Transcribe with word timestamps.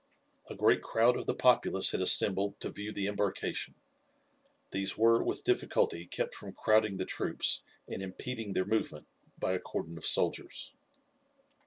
A 0.49 0.55
great 0.55 0.81
crowd 0.81 1.15
of 1.15 1.27
the 1.27 1.35
populace 1.35 1.91
had 1.91 2.01
assembled 2.01 2.59
to 2.59 2.71
view 2.71 2.91
the 2.91 3.05
embarkation. 3.05 3.75
These 4.71 4.97
were 4.97 5.21
with 5.23 5.43
difficulty 5.43 6.07
kept 6.07 6.33
from 6.33 6.53
crowding 6.53 6.97
the 6.97 7.05
troops 7.05 7.61
and 7.87 8.01
impeding 8.01 8.53
their 8.53 8.65
movement 8.65 9.05
by 9.37 9.51
a 9.51 9.59
cordon 9.59 9.99
of 9.99 10.05
soldiers. 10.07 10.73